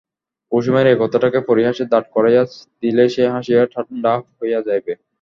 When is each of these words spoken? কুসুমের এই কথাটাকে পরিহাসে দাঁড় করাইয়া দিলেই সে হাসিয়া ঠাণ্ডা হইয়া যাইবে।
কুসুমের 0.51 0.85
এই 0.87 0.97
কথাটাকে 1.01 1.39
পরিহাসে 1.49 1.83
দাঁড় 1.91 2.07
করাইয়া 2.15 2.43
দিলেই 2.81 3.09
সে 3.15 3.23
হাসিয়া 3.33 3.61
ঠাণ্ডা 3.73 4.13
হইয়া 4.37 4.59
যাইবে। 4.67 4.93